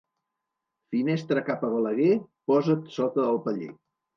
Finestra 0.95 1.45
cap 1.51 1.67
a 1.67 1.71
Balaguer, 1.75 2.17
posa't 2.53 2.83
sota 2.99 3.29
el 3.35 3.43
paller. 3.49 3.71